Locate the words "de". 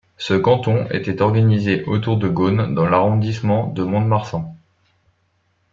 2.17-2.27, 3.67-3.83